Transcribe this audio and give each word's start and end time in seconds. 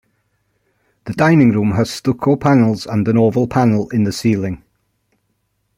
The 1.05 1.13
dining 1.13 1.51
room 1.51 1.73
has 1.73 1.91
stucco 1.91 2.35
panels 2.35 2.87
and 2.87 3.07
an 3.07 3.19
oval 3.19 3.47
panel 3.47 3.87
in 3.91 4.03
the 4.03 4.11
ceiling. 4.11 4.63